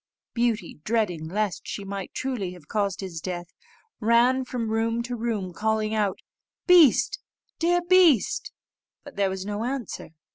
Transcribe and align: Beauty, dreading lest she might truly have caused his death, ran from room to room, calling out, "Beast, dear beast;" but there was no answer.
Beauty, 0.33 0.79
dreading 0.83 1.27
lest 1.27 1.67
she 1.67 1.83
might 1.83 2.11
truly 2.15 2.53
have 2.53 2.67
caused 2.67 3.01
his 3.01 3.21
death, 3.21 3.53
ran 3.99 4.43
from 4.45 4.71
room 4.71 5.03
to 5.03 5.15
room, 5.15 5.53
calling 5.53 5.93
out, 5.93 6.17
"Beast, 6.65 7.19
dear 7.59 7.81
beast;" 7.83 8.51
but 9.03 9.15
there 9.15 9.29
was 9.29 9.45
no 9.45 9.63
answer. 9.63 10.09